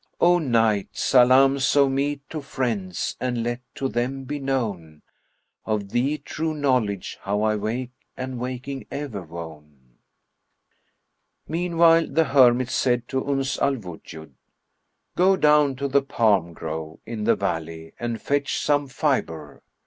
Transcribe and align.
O 0.19 0.39
Night! 0.39 0.87
Salams 0.93 1.75
of 1.75 1.91
me 1.91 2.21
to 2.31 2.41
friends 2.41 3.15
and 3.19 3.43
let 3.43 3.61
to 3.75 3.87
them 3.87 4.23
be 4.23 4.39
known 4.39 5.03
* 5.33 5.65
Of 5.67 5.89
thee 5.89 6.17
true 6.17 6.55
knowledge 6.55 7.19
how 7.21 7.43
I 7.43 7.55
wake 7.55 7.91
and 8.17 8.39
waking 8.39 8.87
ever 8.89 9.21
wone." 9.21 9.97
Meanwhile, 11.47 12.07
the 12.09 12.23
hermit 12.23 12.71
said 12.71 13.07
to 13.09 13.23
Uns 13.29 13.59
al 13.59 13.75
Wujud, 13.75 14.31
"Go 15.15 15.35
down 15.37 15.75
to 15.75 15.87
the 15.87 16.01
palm 16.01 16.53
grove 16.53 16.97
in 17.05 17.25
the 17.25 17.35
valley 17.35 17.93
and 17.99 18.19
fetch 18.19 18.57
some 18.57 18.87
fibre." 18.87 19.61